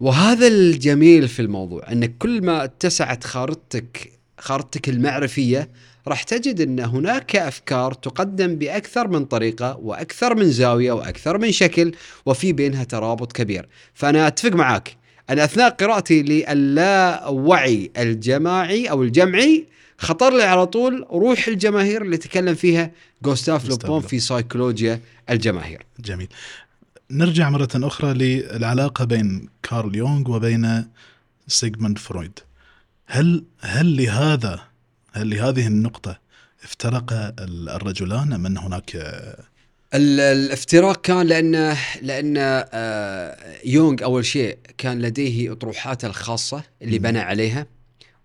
[0.00, 5.68] وهذا الجميل في الموضوع انك كل ما اتسعت خارطتك خارطتك المعرفية
[6.08, 11.92] راح تجد إن هناك أفكار تقدم بأكثر من طريقة وأكثر من زاوية وأكثر من شكل
[12.26, 14.96] وفي بينها ترابط كبير فأنا أتفق معك
[15.30, 19.66] أنا أثناء قراءتي للاوعي الجماعي أو الجمعي
[19.98, 22.90] خطر لي على طول روح الجماهير اللي تكلم فيها
[23.22, 25.86] جوستاف لوبون في سيكولوجيا الجماهير.
[26.00, 26.28] جميل.
[27.10, 30.84] نرجع مرة أخرى للعلاقة بين كارل يونغ وبين
[31.48, 32.38] سيغموند فرويد.
[33.06, 34.60] هل هل لهذا
[35.12, 36.18] هل لهذه النقطة
[36.64, 38.96] افترق ال- الرجلان أم أن هناك
[39.94, 46.98] الافتراق كان لأن لأن آه، يونغ أول شيء كان لديه أطروحاته الخاصة اللي.
[46.98, 47.66] بنى عليها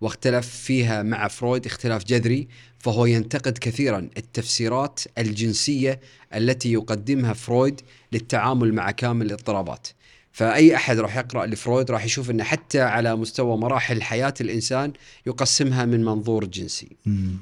[0.02, 2.48] واختلف فيها مع فرويد اختلاف جذري
[2.80, 6.00] فهو ينتقد كثيرا التفسيرات الجنسية
[6.36, 9.88] التي يقدمها فرويد للتعامل مع كامل الاضطرابات
[10.32, 14.94] فأي أحد راح يقرأ لفرويد راح يشوف إنه حتى على مستوى مراحل حياة الإنسان
[15.26, 16.96] يقسمها من منظور جنسي.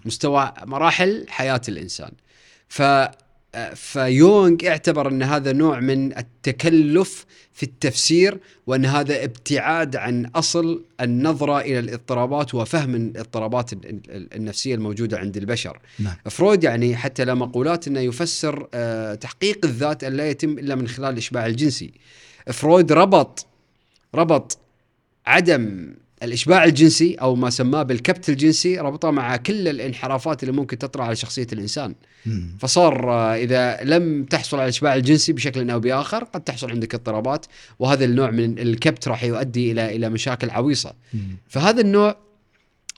[0.06, 2.12] مستوى مراحل حياة الإنسان
[2.70, 2.82] ف
[3.76, 8.38] فيونغ اعتبر أن هذا نوع من التكلف في التفسير
[8.68, 15.38] وأن هذا ابتعاد عن أصل النظرة إلى الاضطرابات وفهم الاضطرابات ال- ال- النفسية الموجودة عند
[15.38, 15.80] البشر.
[16.00, 16.16] نعم.
[16.30, 20.88] فرويد يعني حتى له مقولات أنه يفسر آه، تحقيق الذات أن لا يتم إلا من
[20.88, 21.92] خلال الإشباع الجنسي.
[22.54, 23.46] فرويد ربط
[24.16, 24.58] ربط
[25.26, 25.94] عدم
[26.26, 31.16] الإشباع الجنسي أو ما سماه بالكبت الجنسي ربطه مع كل الانحرافات اللي ممكن تطرأ على
[31.16, 32.58] شخصية الإنسان مم.
[32.60, 37.46] فصار آه، إذا لم تحصل على الإشباع الجنسي بشكل أو بآخر قد تحصل عندك اضطرابات
[37.80, 41.38] وهذا النوع من الكبت راح يؤدي إلى إلى مشاكل عويصة مم.
[41.48, 42.25] فهذا النوع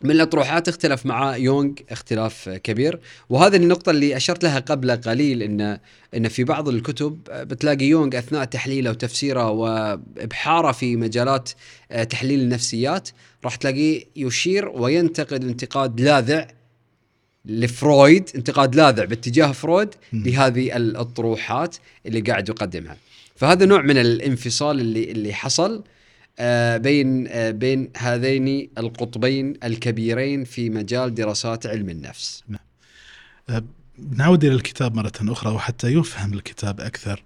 [0.04, 5.80] من الأطروحات اختلف مع يونغ اختلاف كبير وهذه النقطة اللي أشرت لها قبل قليل ان
[6.16, 11.50] إن في بعض الكتب بتلاقي يونغ أثناء تحليله وتفسيره وإبحاره في مجالات
[11.92, 13.10] آه، تحليل النفسيات
[13.46, 16.48] راح تلاقيه يشير وينتقد انتقاد لاذع
[17.46, 19.90] لفرويد انتقاد لاذع باتجاه فرويد.
[20.14, 22.98] لهذه الأطروحات اللي قاعد يقدمها
[23.36, 25.84] فهذا نوع من الانفصال اللي اللي حصل
[26.78, 32.44] بين آه، بين هذين القطبين الكبيرين في مجال دراسات علم النفس.
[33.98, 37.24] نعود إلى الكتاب مرة أخرى وحتى يفهم الكتاب أكثر.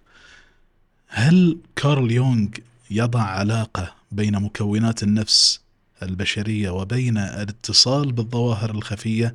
[1.07, 2.47] هل كارل يونغ
[2.91, 5.61] يضع علاقة بين مكونات النفس
[6.03, 9.33] البشرية وبين الاتصال بالظواهر الخفية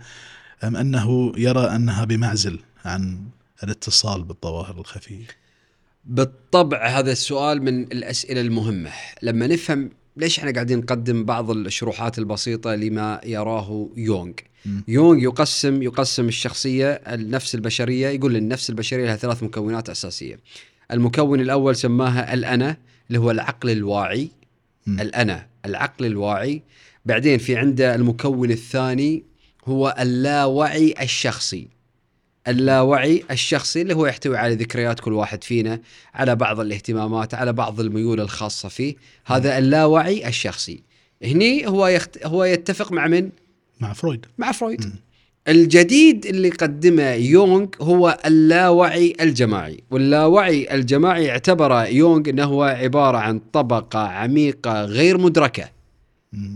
[0.65, 3.19] أم أنه يرى أنها بمعزل عن
[3.65, 5.27] الاتصال بالظواهر الخفية؟
[6.07, 8.91] بالطبع هذا السؤال من الأسئلة المهمة.
[9.23, 14.33] لما نفهم ليش إحنا قاعدين نقدم بعض الشروحات البسيطة لما يراه يونغ.
[14.89, 20.41] يونغ يقسم يقسم الشخصية النفس البشرية يقول النفس البشرية لها ثلاث مكونات أساسية.
[20.93, 22.77] المكون الأول سماها الأنا
[23.09, 24.31] اللي هو العقل الواعي.
[24.87, 25.01] مم.
[25.01, 26.63] الأنا العقل الواعي.
[27.05, 29.25] بعدين في عنده المكون الثاني
[29.65, 31.76] هو اللاوعي الشخصي.
[32.49, 35.81] اللاوعي الشخصي اللي هو يحتوي على ذكريات كل واحد فينا
[36.15, 38.95] على بعض الاهتمامات على بعض الميول الخاصة فيه.
[39.27, 40.83] هذا اللاوعي الشخصي.
[41.23, 42.27] هني هو يخت...
[42.27, 43.31] هو يتفق مع من؟
[43.81, 44.27] مع فرويد.
[44.39, 44.85] مع فرويد.
[44.85, 44.93] مم.
[45.49, 49.81] الجديد اللي قدمه يونغ هو اللاوعي الجماعي.
[49.91, 55.71] واللاوعي الجماعي اعتبر يونغ إنه هو عبارة عن طبقة عميقة غير مدركة.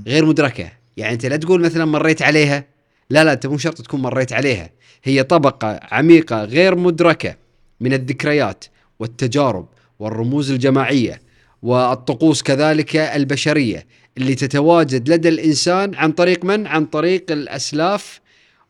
[0.07, 0.73] غير مدركة.
[0.97, 2.65] يعني أنت لا تقول مثلا مريت عليها.
[3.11, 4.71] لا لا انت مو شرط تكون مريت عليها.
[5.05, 7.37] هي طبقة عميقة غير مدركة
[7.81, 8.65] من الذكريات
[8.99, 9.69] والتجارب
[9.99, 11.21] والرموز الجماعية
[11.63, 13.87] والطقوس كذلك البشرية
[14.19, 18.21] اللي تتواجد لدى الإنسان عن طريق من؟ عن طريق الأسلاف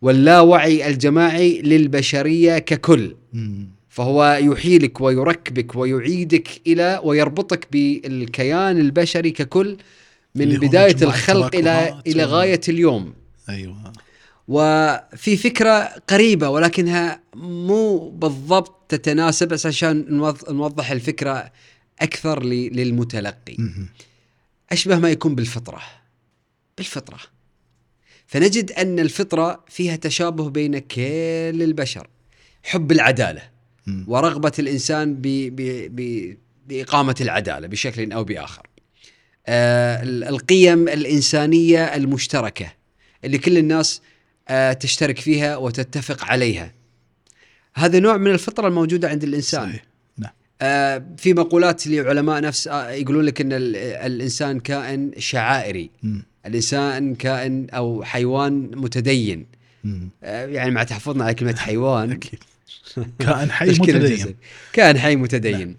[0.03, 3.17] واللاوعي الجماعي للبشرية ككل.
[3.89, 9.77] فهو يحيلك ويركبك ويعيدك إلى ويربطك بالكيان البشري ككل
[10.35, 13.13] من بداية الخلق إلى إلى غاية اليوم.
[13.49, 13.93] أيوة.
[14.55, 21.53] وفي فكرة قريبة ولكنها مو بالضبط تتناسب بس عشان نوض- نوضح الفكرة
[22.01, 23.57] أكثر ل- للمتلقي.
[23.59, 23.89] مم.
[24.73, 25.83] أشبه ما يكون بالفطرة.
[26.79, 27.19] بالفطرة.
[28.27, 31.01] فنجد أن الفطرة فيها تشابه بين كل
[31.63, 32.09] البشر.
[32.63, 33.43] حب العدالة.
[33.87, 34.05] مم.
[34.09, 35.57] ورغبة الإنسان ب ب
[35.97, 36.37] ب
[36.67, 38.67] بإقامة العدالة بشكل أو بآخر.
[39.47, 42.73] آه ال- القيم الإنسانية المشتركة
[43.25, 44.03] اللي كل الناس
[44.81, 46.73] تشترك فيها وتتفق عليها.
[47.75, 49.69] هذا نوع من الفطرة الموجودة عند الإنسان.
[49.69, 49.83] صحيح.
[50.19, 50.31] نعم.
[50.63, 55.91] آه في مقولات لعلماء نفس آه يقولون لك أن ال- الإنسان كائن شعائري.
[56.03, 56.23] مم.
[56.47, 59.47] الإنسان كائن أو حيوان متدين.
[60.25, 62.11] آه يعني مع تحفظنا على كلمة حيوان.
[62.11, 62.39] أكيد.
[63.19, 64.35] كائن حي متدين.
[64.73, 65.77] كائن حي متدين.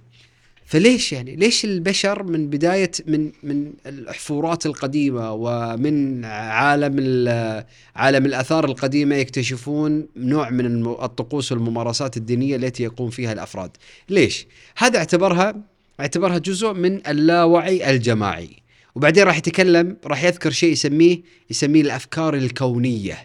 [0.71, 8.65] فليش يعني؟ ليش البشر من بداية من من الاحفورات القديمة ومن عالم ال- عالم الآثار
[8.65, 13.71] القديمة يكتشفون نوع من الطقوس والممارسات الدينية التي يقوم فيها الأفراد.
[14.09, 15.55] ليش؟ هذا اعتبرها
[15.99, 18.49] اعتبرها جزء من اللاوعي الجماعي.
[18.95, 23.17] وبعدين راح يتكلم راح يذكر شيء يسميه يسميه الأفكار الكونية.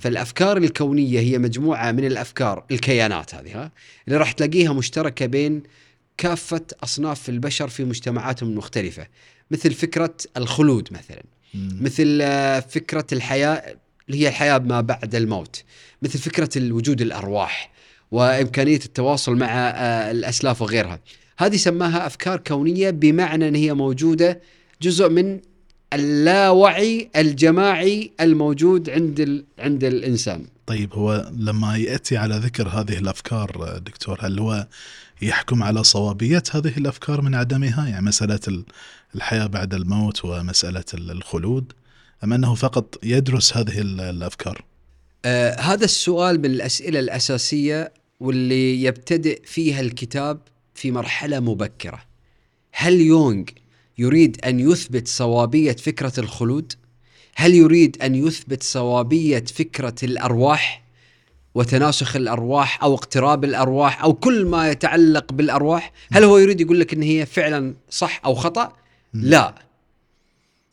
[0.00, 3.72] فالأفكار الكونية هي مجموعة من الأفكار الكيانات هذه ها؟
[4.08, 5.62] اللي راح تلاقيها مشتركة بين
[6.18, 9.06] كافة أصناف البشر في مجتمعاتهم المختلفة
[9.50, 11.22] مثل فكرة الخلود مثلا
[11.54, 11.78] مم.
[11.80, 13.76] مثل آه، فكرة الحياة
[14.08, 15.62] اللي هي الحياة ما بعد الموت
[16.02, 17.70] مثل فكرة الوجود الأرواح
[18.10, 21.00] وإمكانية التواصل مع آه، الأسلاف وغيرها
[21.38, 24.40] هذه سماها أفكار كونية بمعنى إن هي موجودة
[24.82, 25.40] جزء من
[25.92, 29.44] اللاوعي الجماعي الموجود عند ال...
[29.58, 34.66] عند الإنسان طيب هو لما يأتي على ذكر هذه الأفكار آه، دكتور هل هو
[35.22, 38.64] يحكم على صوابيه هذه الأفكار من عدمها يعني مسألة ال-
[39.14, 41.72] الحياة بعد الموت ومسألة ال- الخلود
[42.24, 44.64] أم أنه فقط يدرس هذه ال- الأفكار
[45.24, 50.40] آه هذا السؤال من الأسئلة الأساسية واللي يبتدئ فيها الكتاب
[50.74, 52.00] في مرحلة مبكرة.
[52.72, 53.44] هل يونغ
[53.98, 56.72] يريد أن يثبت صوابية فكرة الخلود؟
[57.34, 60.82] هل يريد أن يثبت صوابية فكرة الأرواح
[61.58, 66.92] وتناسخ الأرواح أو اقتراب الأرواح أو كل ما يتعلق بالأرواح؟ هل هو يريد يقول لك
[66.92, 68.72] إن هي فعلا صح أو خطأ؟
[69.14, 69.54] لا.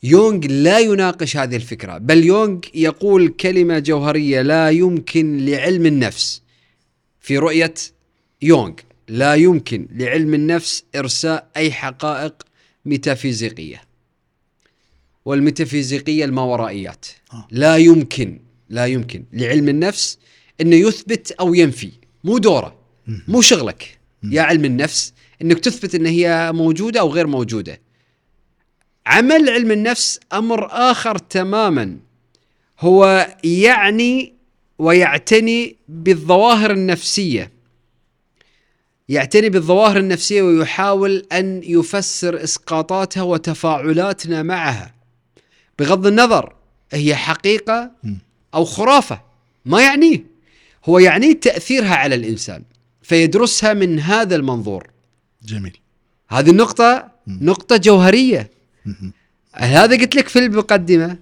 [0.02, 6.42] يونغ لا يناقش هذه الفكرة بل يونغ يقول كلمة جوهرية لا يمكن لعلم النفس
[7.20, 7.74] في رؤية
[8.42, 8.74] يونغ
[9.08, 12.42] لا يمكن لعلم النفس إرساء أي حقائق
[12.84, 13.82] ميتافيزيقية
[15.24, 17.48] والميتافيزيقية الماورائيات آه.
[17.50, 20.18] لا يمكن لا يمكن لعلم النفس
[20.60, 21.90] أنه يثبت أو ينفي
[22.24, 22.76] مو دوره.
[23.28, 27.80] مو شغلك يا علم النفس إنك تثبت إن هي موجودة أو غير موجودة.
[29.06, 31.96] عمل علم النفس أمر آخر تماما
[32.80, 34.34] هو يعني
[34.78, 37.52] ويعتني بالظواهر النفسية.
[39.08, 44.94] يعتني بالظواهر النفسية ويحاول أن يفسر إسقاطاتها وتفاعلاتنا معها.
[45.78, 46.54] بغض النظر
[46.92, 47.90] هي حقيقة.
[48.54, 49.20] أو خرافة
[49.64, 50.35] ما يعنيه
[50.88, 52.62] هو يعنيه تأثيرها على الإنسان
[53.02, 54.86] فيدرسها من هذا المنظور.
[55.44, 55.76] جميل.
[56.28, 58.50] هذه النقطة نقطة جوهرية.
[58.86, 59.12] مهم.
[59.54, 61.16] هذا قلت لك في المقدمة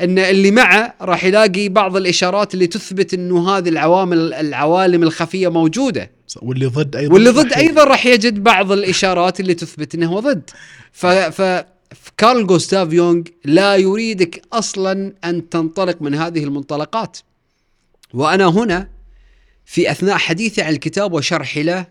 [0.00, 6.10] إن اللي معه راح يلاقي بعض الإشارات اللي تثبت إنه هذه العوامل العوالم الخفية موجودة.
[6.42, 10.20] واللي ضد أيضا واللي ضد راح- أيضا راح يجد بعض الإشارات اللي تثبت إنه هو
[10.20, 10.50] ضد.
[10.92, 11.64] ف ف
[12.16, 17.18] كارل جوستاف يونغ لا يريدك أصلا أن تنطلق من هذه المنطلقات.
[18.14, 18.88] وأنا هنا
[19.64, 21.86] في أثناء حديثي عن الكتاب وشرحي له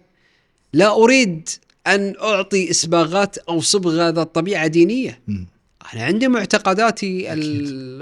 [0.74, 1.50] لا أريد
[1.88, 5.22] أن أعطي إسباغات أو صبغه ذات طبيعه دينية.
[5.94, 7.36] أنا عندي معتقداتي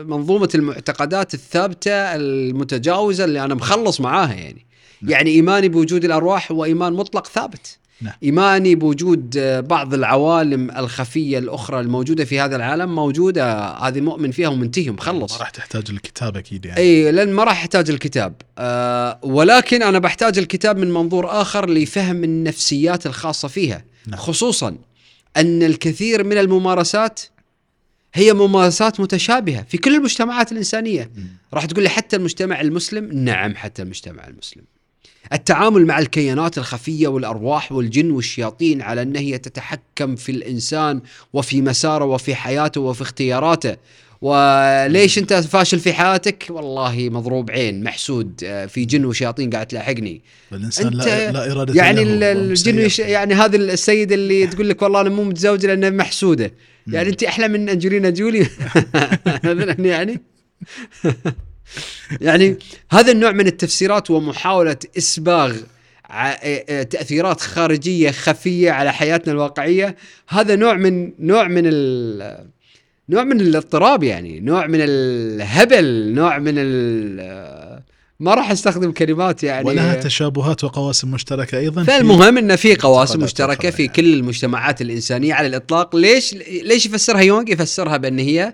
[0.03, 4.65] منظومه المعتقدات الثابتة المتجاوزة اللي أنا مخلص معاها يعني.
[5.01, 7.77] يعني إيماني بوجود الأرواح هو ايمان مطلق ثابت.
[8.01, 8.13] نعم.
[8.23, 14.47] إيماني بوجود آه، بعض العوالم الخفية الأخرى الموجودة في هذا العالم موجودة هذه مؤمن فيها
[14.47, 16.81] ومنتهي مخلص ما راح تحتاج الكتاب أكيد يعني.
[16.81, 18.33] إي لأن ما راح احتاج الكتاب.
[18.57, 23.83] آه ولكن أنا بحتاج الكتاب من منظور آخر لفهم النفسيات الخاصة فيها.
[24.07, 24.19] نعم.
[24.19, 24.75] خصوصا
[25.37, 27.21] أن الكثير من الممارسات
[28.13, 31.11] هي ممارسات متشابهة في كل المجتمعات الإنسانية.
[31.53, 34.63] راح تقول لي حتى المجتمع المسلم؟ نعم حتى المجتمع المسلم.
[35.33, 41.01] التعامل مع الكيانات الخفية والأرواح والجن والشياطين على أن هي تتحكم في الإنسان
[41.33, 43.75] وفي مساره وفي حياته وفي اختياراته.
[44.21, 50.21] وليش أنت فاشل في حياتك؟ والله مضروب عين محسود آه، في جن وشياطين قاعد تلاحقني.
[50.53, 55.09] الانسان أنت لا, لا إرادة يعني الجن يعني هذا السيد اللي تقول لك والله أنا
[55.09, 56.53] مو متزوجه لانها محسودة.
[56.87, 58.47] يعني أنت أحلى من أنجلينا جولي؟
[59.79, 60.21] يعني.
[62.21, 62.57] يعني
[62.91, 65.55] هذا النوع من التفسيرات ومحاوله إسباغ
[66.09, 69.95] ع- اه- تأثيرات خارجية خفية على حياتنا الواقعية.
[70.27, 72.47] هذا نوع من نوع من ال
[73.09, 77.81] نوع من الاضطراب يعني نوع من الهبل نوع من ال
[78.19, 79.67] ما راح أستخدم كلمات يعني.
[79.67, 83.87] ولها تشابهات وقواسم مشتركة أيضا فالمهم إن في قواسم مشتركة في.
[83.87, 85.95] كل المجتمعات الإنسانية على الإطلاق.
[85.95, 88.53] ليش ليش يفسرها يونغ؟ يفسرها بأن هي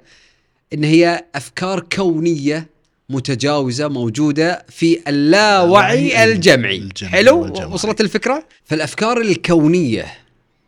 [0.73, 2.72] إن هي أفكار كونية
[3.09, 6.77] متجاوزة موجودة في اللاوعي الجمعي.
[6.77, 7.65] الجمعي حلو؟ والجمعي.
[7.65, 10.13] وصلت الفكرة؟ فالأفكار الكونية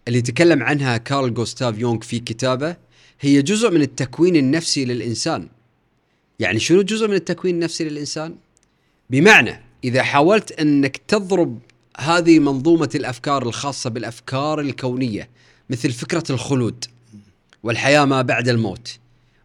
[0.08, 2.76] اللي تكلم عنها كارل جوستاف يونغ في كتابه
[3.22, 5.48] هي جزء من التكوين النفسي للإنسان.
[6.40, 8.36] يعني شنو جزء من التكوين النفسي للإنسان؟
[9.10, 11.60] بمعنى إذا حاولت أنك تضرب
[11.98, 15.30] هذه منظومة الأفكار الخاصة بالأفكار الكونية
[15.70, 16.86] مثل فكرة الخلود
[17.64, 18.98] والحياة ما بعد الموت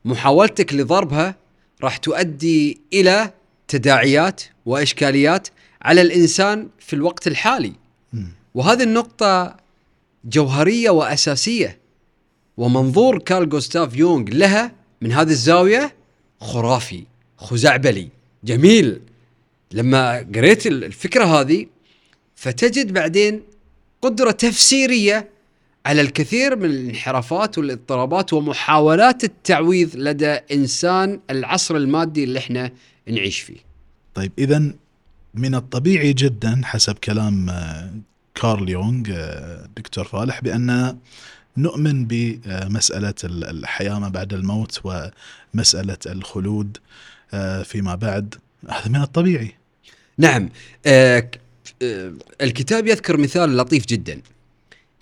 [0.04, 1.34] محاولتك لضربها
[1.82, 3.32] راح تؤدي إلى
[3.68, 5.48] تداعيات وإشكاليات
[5.82, 7.72] على الإنسان في الوقت الحالي.
[8.54, 9.56] وهذه النقطة
[10.24, 11.78] جوهرية وأساسية
[12.56, 15.94] ومنظور كارل جوستاف يونغ لها من هذه الزاوية
[16.40, 17.04] خرافي
[17.36, 18.08] خزعبلي
[18.44, 19.00] جميل
[19.72, 21.66] لما قريت الفكرة هذه
[22.36, 23.42] فتجد بعدين
[24.02, 25.28] قدرة تفسيرية
[25.86, 32.70] على الكثير من الانحرافات والاضطرابات ومحاولات التعويض لدى إنسان العصر المادي اللي إحنا
[33.08, 33.56] نعيش فيه.
[34.14, 34.72] طيب اذا
[35.34, 37.90] من الطبيعي جدا حسب كلام آه،
[38.34, 40.98] كارل يونغ آه، دكتور فالح بأن
[41.56, 44.80] نؤمن بمسألة ال- الحياة ما بعد الموت
[45.54, 46.76] ومسألة الخلود
[47.34, 48.34] آه، فيما بعد.
[48.68, 49.54] هذا من الطبيعي.
[50.18, 50.48] نعم
[52.40, 54.20] الكتاب يذكر مثال لطيف جدا.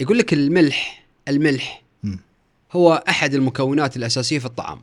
[0.00, 2.18] يقول لك الملح الملح مم.
[2.72, 4.80] هو أحد المكونات الأساسية في الطعام.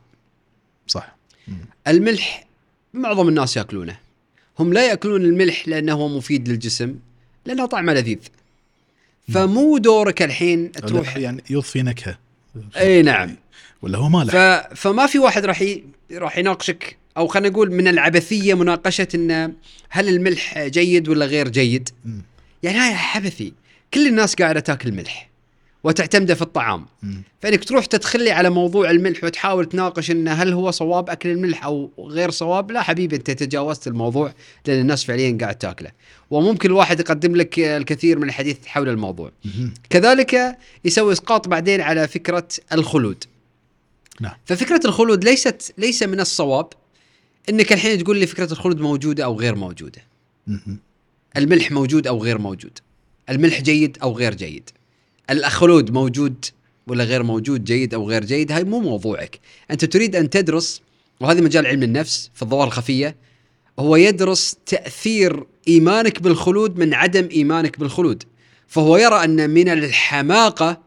[0.86, 1.16] صح.
[1.48, 1.58] مم.
[1.88, 2.46] الملح
[2.94, 3.98] معظم الناس يأكلونه.
[4.58, 6.94] هم لا يأكلون الملح لأنه هو مفيد للجسم
[7.46, 8.18] لأنه طعمه لذيذ.
[9.32, 12.18] فمو دورك الحين تروح يعني يضفي نكهة.
[12.76, 13.36] إي نعم.
[13.82, 14.36] ولا هو مالح ف...
[14.74, 15.84] فما في واحد راح ي...
[16.12, 19.52] راح يناقشك أو خلينا نقول من العبثية مناقشة إن
[19.88, 22.22] هل الملح جيد ولا غير جيد؟ مم.
[22.62, 23.52] يعني هاي عبثي.
[23.94, 25.30] كل الناس قاعدة تاكل ملح
[25.84, 27.22] وتعتمده في الطعام مم.
[27.40, 31.90] فإنك تروح تدخلي على موضوع الملح وتحاول تناقش انه هل هو صواب أكل الملح أو
[31.98, 34.32] غير صواب لا حبيبي أنت تجاوزت الموضوع
[34.66, 35.90] لأن الناس فعليا قاعد تاكله
[36.30, 39.74] وممكن الواحد يقدم لك الكثير من الحديث حول الموضوع مم.
[39.90, 43.24] كذلك يسوي إسقاط بعدين على فكرة الخلود
[44.20, 44.34] نعم.
[44.44, 46.68] ففكرة الخلود ليست ليس من الصواب
[47.48, 50.02] إنك الحين تقول لي فكرة الخلود موجودة أو غير موجودة
[50.46, 50.78] مم.
[51.36, 52.78] الملح موجود أو غير موجود
[53.30, 54.70] الملح جيد أو غير جيد.
[55.30, 56.44] الخلود موجود
[56.86, 59.40] ولا غير موجود جيد أو غير جيد هاي مو موضوعك.
[59.70, 60.82] أنت تريد أن تدرس
[61.20, 63.16] وهذا مجال علم النفس في الظواهر الخفية
[63.78, 68.22] هو يدرس تأثير إيمانك بالخلود من عدم إيمانك بالخلود.
[68.68, 70.80] فهو يرى أن من الحماقة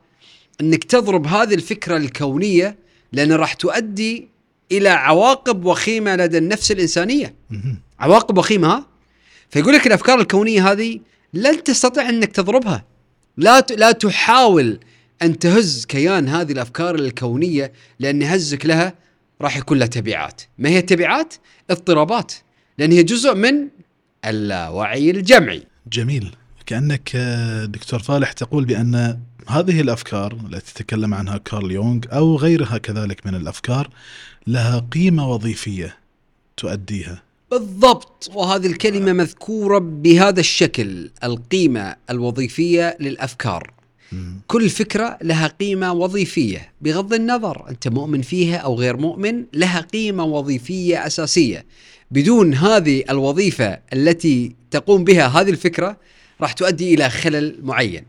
[0.61, 2.77] أنك تضرب هذه الفكرة الكونية
[3.13, 4.27] لأن راح تؤدي
[4.71, 7.35] إلى عواقب وخيمة لدى النفس الإنسانية.
[7.99, 8.85] عواقب وخيمة ها؟
[9.49, 10.99] فيقول لك الأفكار الكونية هذه
[11.33, 12.85] لن تستطيع أنك تضربها.
[13.37, 14.79] لا لا تحاول
[15.21, 18.93] أن تهز كيان هذه الأفكار الكونية لأن هزك لها
[19.41, 20.41] راح يكون لها تبعات.
[20.57, 21.33] ما هي التبعات؟
[21.69, 22.33] اضطرابات.
[22.77, 23.67] لأن هي جزء من
[24.25, 25.63] اللاوعي الجمعي.
[25.91, 26.35] جميل.
[26.65, 32.77] كأنك آه، دكتور فالح تقول بأن هذه الأفكار التي تكلم عنها كارل يونغ أو غيرها
[32.77, 33.89] كذلك من الأفكار
[34.47, 35.97] لها قيمة وظيفية
[36.57, 37.23] تؤديها.
[37.51, 38.31] بالضبط.
[38.33, 43.73] وهذه الكلمة مذكورة بهذا الشكل القيمة الوظيفية للأفكار.
[44.11, 44.41] مم.
[44.47, 50.23] كل فكرة لها قيمة وظيفية بغض النظر أنت مؤمن فيها أو غير مؤمن لها قيمة
[50.23, 51.65] وظيفية أساسية.
[52.11, 55.97] بدون هذه الوظيفة التي تقوم بها هذه الفكرة
[56.41, 58.03] راح تؤدي إلى خلل معين.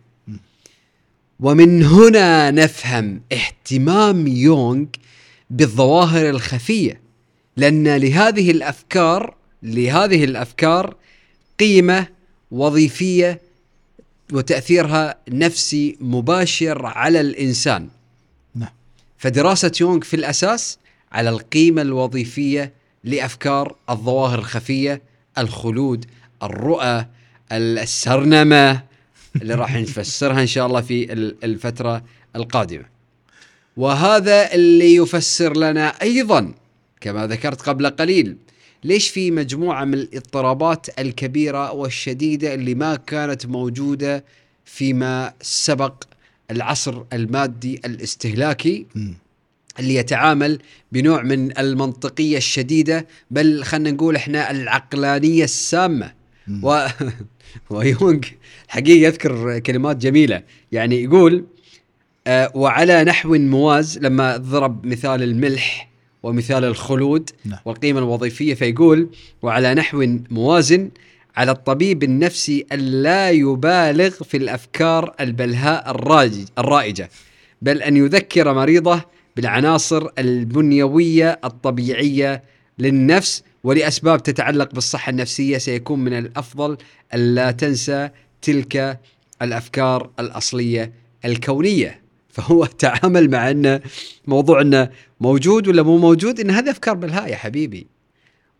[1.41, 4.87] ومن هنا نفهم اهتمام يونغ
[5.51, 7.00] بالظواهر الخفية.
[7.61, 10.95] لأن لهذه الأفكار لهذه الأفكار
[11.59, 12.07] قيمة
[12.51, 13.41] وظيفية
[14.33, 17.89] وتأثيرها نفسي مباشر على الإنسان.
[18.55, 18.69] نعم.
[19.19, 20.79] فدراسة يونغ في الأساس
[21.13, 22.73] على القيمة الوظيفية
[23.05, 25.03] لأفكار الظواهر الخفية
[25.39, 26.05] الخلود
[26.43, 27.07] الرؤى
[27.53, 28.83] السرنمة
[29.43, 32.03] اللي راح نفسرها إن شاء الله في ال- الفترة
[32.37, 32.85] القادمة.
[33.77, 36.53] وهذا اللي يفسر لنا أيضا
[37.01, 38.37] كما ذكرت قبل قليل
[38.85, 44.25] ليش في مجموعة من الاضطرابات الكبيرة والشديدة اللي ما كانت موجودة
[44.65, 46.05] فيما سبق
[46.51, 48.87] العصر المادي الاستهلاكي.
[49.79, 50.59] اللي يتعامل
[50.93, 56.13] بنوع من المنطقية الشديدة بل خلينا نقول إحنا العقلانية السامة.
[56.63, 56.87] و...
[57.71, 58.21] ويونغ
[58.69, 60.43] حقيقة يذكر كلمات جميلة
[60.73, 61.45] يعني يقول
[62.27, 65.90] آه وعلى نحو مواز لما ضرب مثال الملح
[66.23, 67.59] ومثال الخلود نعم.
[67.65, 69.09] والقيمة الوظيفية فيقول
[69.43, 70.91] وعلى نحو موازن
[71.37, 77.11] على الطبيب النفسي ألا يبالغ في الأفكار البلهاء الراج- الرائجة
[77.63, 79.03] بل أن يذكر مريضه
[79.37, 82.43] بالعناصر البنيوية الطبيعية
[82.79, 86.77] للنفس ولأسباب تتعلق بالصحة النفسية سيكون من الأفضل
[87.15, 88.09] ألا تنسى
[88.43, 89.01] تلك
[89.43, 90.93] الأفكار الأصلية
[91.25, 92.01] الكونية
[92.33, 93.81] فهو تعامل مع أن
[94.27, 97.87] موضوع أنه موجود ولا مو موجود؟ أن هذه أفكار بلهاء يا حبيبي.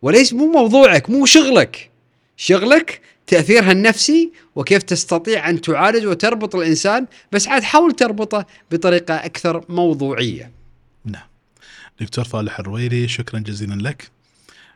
[0.01, 1.89] وليس مو موضوعك مو شغلك.
[2.37, 9.65] شغلك تأثيرها النفسي وكيف تستطيع أن تعالج وتربط الإنسان بس عاد حاول تربطه بطريقة أكثر
[9.69, 10.51] موضوعية.
[11.05, 11.27] نعم.
[12.01, 14.11] دكتور فالح الرويري شكرا جزيلا لك.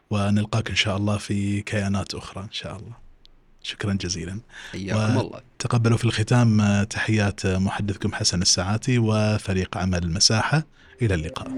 [0.09, 3.04] ونلقاك إن شاء الله في كيانات أخرى إن شاء الله.
[3.65, 4.39] شكرا جزيلا.
[4.71, 5.41] حياكم الله.
[5.59, 10.63] تقبلوا في الختام آه، تحيات آه، محدثكم حسن الساعاتي وفريق عمل المساحة.
[11.01, 11.51] إلى اللقاء.